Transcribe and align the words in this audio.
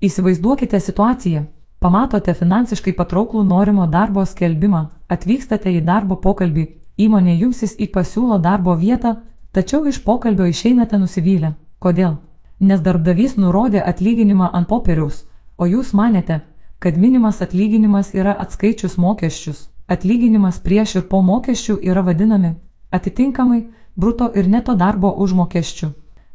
Įsivaizduokite 0.00 0.80
situaciją. 0.80 1.42
Pamatote 1.80 2.34
finansiškai 2.34 2.92
patrauklų 2.96 3.42
norimo 3.44 3.86
darbo 3.86 4.24
skelbimą, 4.24 4.80
atvykstate 5.08 5.72
į 5.76 5.82
darbo 5.84 6.16
pokalbį, 6.26 6.64
įmonė 7.04 7.34
jumsis 7.40 7.74
į 7.76 7.90
pasiūlo 7.94 8.38
darbo 8.40 8.76
vietą, 8.80 9.16
tačiau 9.52 9.86
iš 9.92 9.98
pokalbio 10.04 10.46
išeinate 10.48 11.00
nusivylę. 11.00 11.52
Kodėl? 11.78 12.16
Nes 12.60 12.80
darbdavys 12.80 13.36
nurodė 13.36 13.84
atlyginimą 13.92 14.50
ant 14.52 14.68
popieriaus, 14.72 15.24
o 15.56 15.68
jūs 15.68 15.92
manėte, 15.92 16.40
kad 16.78 16.96
minimas 16.96 17.40
atlyginimas 17.44 18.14
yra 18.14 18.36
atskaičius 18.44 18.96
mokesčius. 18.96 19.68
Atlyginimas 19.88 20.60
prieš 20.64 20.96
ir 21.00 21.08
po 21.12 21.20
mokesčių 21.20 21.80
yra 21.82 22.04
vadinami 22.08 22.56
atitinkamai 22.90 23.66
bruto 23.96 24.30
ir 24.34 24.48
neto 24.48 24.74
darbo 24.74 25.12
užmokesčių. 25.24 25.90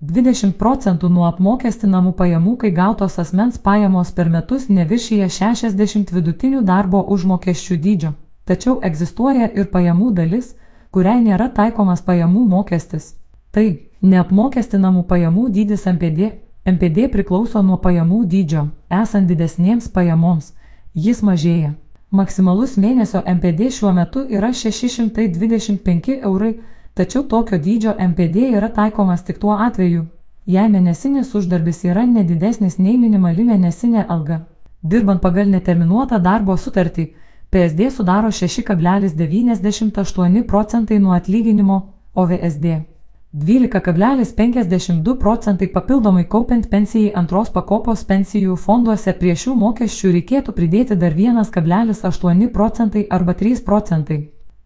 20 0.00 0.56
procentų 0.60 1.08
nuo 1.08 1.24
apmokestinamų 1.28 2.12
pajamų, 2.18 2.56
kai 2.60 2.70
gautos 2.76 3.18
asmens 3.18 3.58
pajamos 3.58 4.10
per 4.12 4.28
metus 4.28 4.68
neviršyje 4.68 5.30
60 5.38 6.12
vidutinių 6.12 6.60
darbo 6.62 7.00
užmokesčių 7.14 7.78
dydžio. 7.86 8.12
Tačiau 8.44 8.80
egzistuoja 8.84 9.48
ir 9.54 9.70
pajamų 9.72 10.12
dalis, 10.18 10.52
kuriai 10.92 11.22
nėra 11.24 11.48
taikomas 11.54 12.04
pajamų 12.04 12.44
mokestis. 12.50 13.14
Tai 13.54 13.66
Neapmokestinamų 14.04 15.06
pajamų 15.08 15.46
dydis 15.48 15.86
MPD. 15.88 16.26
MPD 16.68 17.06
priklauso 17.08 17.62
nuo 17.64 17.78
pajamų 17.80 18.18
dydžio. 18.28 18.66
Esant 18.92 19.30
didesniems 19.30 19.86
pajamoms, 19.88 20.50
jis 20.94 21.22
mažėja. 21.22 21.74
Maksimalus 22.14 22.76
mėnesio 22.78 23.22
MPD 23.26 23.70
šiuo 23.74 23.92
metu 23.92 24.22
yra 24.30 24.52
625 24.54 26.22
eurai, 26.22 26.54
tačiau 26.94 27.22
tokio 27.26 27.58
dydžio 27.58 27.94
MPD 27.98 28.36
yra 28.54 28.68
taikomas 28.70 29.22
tik 29.26 29.38
tuo 29.42 29.58
atveju, 29.58 30.06
jei 30.46 30.68
mėnesinis 30.70 31.34
uždarbis 31.34 31.84
yra 31.84 32.06
nedidesnis 32.06 32.78
nei 32.78 32.98
minimali 32.98 33.44
mėnesinė 33.50 34.06
alga. 34.08 34.46
Dirbant 34.82 35.20
pagal 35.20 35.48
neterminuotą 35.50 36.18
darbo 36.22 36.56
sutartį, 36.56 37.14
PSD 37.50 37.90
sudaro 37.90 38.28
6,98 38.28 40.42
procentai 40.46 40.98
nuo 40.98 41.12
atlyginimo, 41.18 41.82
o 42.14 42.26
VSD 42.26 42.93
12,52 43.36 45.18
procentai 45.18 45.66
papildomai 45.66 46.24
kaupiant 46.24 46.68
pensijai 46.70 47.10
antros 47.18 47.48
pakopos 47.50 48.04
pensijų 48.06 48.54
fonduose 48.54 49.10
prie 49.18 49.34
šių 49.34 49.56
mokesčių 49.58 50.12
reikėtų 50.14 50.54
pridėti 50.54 50.94
dar 50.94 51.16
1,8 51.18 52.52
procentai 52.54 53.02
arba 53.10 53.34
3 53.34 53.64
procentai. 53.66 54.20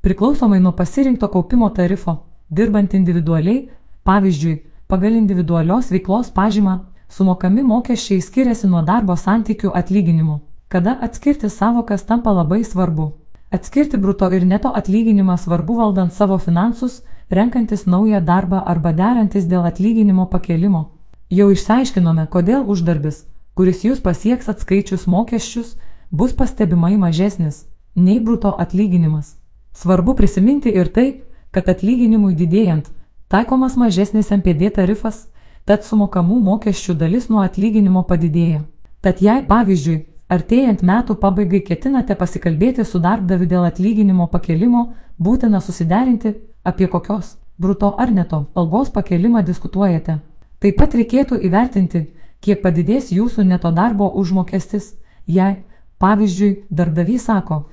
Priklausomai 0.05 0.61
nuo 0.61 0.75
pasirinkto 0.77 1.31
kaupimo 1.33 1.71
tarifo, 1.71 2.19
dirbant 2.51 2.93
individualiai, 2.93 3.71
pavyzdžiui, 4.05 4.61
pagal 4.87 5.17
individualios 5.17 5.89
veiklos 5.89 6.29
pažymą, 6.29 6.79
sumokami 7.09 7.65
mokesčiai 7.65 8.21
skiriasi 8.21 8.69
nuo 8.69 8.85
darbo 8.85 9.17
santykių 9.17 9.73
atlyginimų. 9.73 10.41
Kada 10.69 10.99
atskirti 11.01 11.49
savokas 11.49 12.05
tampa 12.05 12.37
labai 12.37 12.61
svarbu. 12.65 13.15
Atskirti 13.51 13.97
bruto 13.97 14.29
ir 14.29 14.45
neto 14.45 14.77
atlyginimą 14.77 15.39
svarbu 15.41 15.81
valdant 15.81 16.13
savo 16.13 16.37
finansus, 16.37 17.01
renkantis 17.31 17.87
naują 17.87 18.21
darbą 18.21 18.63
arba 18.65 18.93
derantis 18.93 19.45
dėl 19.47 19.67
atlyginimo 19.67 20.27
pakelimo. 20.27 20.85
Jau 21.31 21.51
išsiaiškinome, 21.53 22.27
kodėl 22.33 22.65
uždarbis, 22.65 23.25
kuris 23.55 23.85
jūs 23.85 24.01
pasieks 24.01 24.49
atskaičius 24.49 25.07
mokesčius, 25.07 25.77
bus 26.11 26.33
pastebimai 26.33 26.97
mažesnis 26.97 27.67
nei 27.97 28.21
bruto 28.21 28.55
atlyginimas. 28.59 29.37
Svarbu 29.73 30.15
prisiminti 30.15 30.71
ir 30.71 30.89
tai, 30.89 31.09
kad 31.51 31.69
atlyginimui 31.69 32.35
didėjant 32.35 32.89
taikomas 33.29 33.77
mažesnis 33.77 34.31
MPD 34.33 34.71
tarifas, 34.79 35.27
tad 35.69 35.85
sumokamų 35.85 36.41
mokesčių 36.49 36.95
dalis 36.97 37.29
nuo 37.29 37.43
atlyginimo 37.45 38.05
padidėja. 38.09 38.63
Tad 39.05 39.21
jei, 39.21 39.43
pavyzdžiui, 39.47 39.99
artėjant 40.33 40.83
metų 40.83 41.19
pabaigai 41.21 41.61
ketinate 41.67 42.17
pasikalbėti 42.17 42.85
su 42.85 43.01
darbdaviu 43.05 43.47
dėl 43.49 43.67
atlyginimo 43.69 44.27
pakelimo, 44.33 44.89
būtina 45.19 45.61
susiderinti, 45.61 46.35
apie 46.71 46.89
kokios 46.93 47.37
bruto 47.59 47.95
ar 47.99 48.13
neto 48.13 48.47
algos 48.55 48.91
pakelimą 48.91 49.43
diskutuojate. 49.43 50.19
Taip 50.59 50.77
pat 50.79 50.95
reikėtų 50.95 51.41
įvertinti, 51.47 52.05
kiek 52.41 52.63
padidės 52.63 53.11
jūsų 53.15 53.45
neto 53.47 53.71
darbo 53.75 54.09
užmokestis, 54.21 54.95
jei, 55.27 55.57
pavyzdžiui, 55.99 56.53
darbdavys 56.71 57.27
sako, 57.27 57.65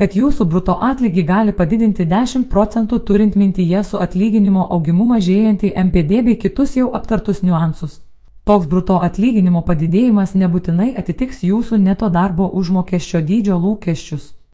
kad 0.00 0.16
jūsų 0.16 0.46
bruto 0.50 0.76
atlygį 0.80 1.24
gali 1.28 1.52
padidinti 1.52 2.06
10 2.08 2.48
procentų 2.50 2.98
turint 3.08 3.36
mintyje 3.36 3.84
su 3.84 4.00
atlyginimo 4.00 4.66
augimu 4.76 5.06
mažėjantį 5.12 5.74
MPD 5.84 6.24
bei 6.28 6.38
kitus 6.40 6.76
jau 6.76 6.90
aptartus 6.98 7.42
niuansus. 7.42 8.00
Toks 8.44 8.66
bruto 8.68 8.98
atlyginimo 9.00 9.62
padidėjimas 9.64 10.34
nebūtinai 10.36 10.90
atitiks 11.00 11.44
jūsų 11.48 11.78
neto 11.80 12.10
darbo 12.12 12.50
užmokesčio 12.60 13.22
dydžio 13.24 13.56
lūkesčius. 13.60 14.34